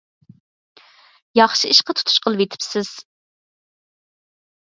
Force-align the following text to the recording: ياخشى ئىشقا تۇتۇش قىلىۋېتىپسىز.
ياخشى 1.39 1.71
ئىشقا 1.73 1.95
تۇتۇش 1.99 2.17
قىلىۋېتىپسىز. 2.27 2.89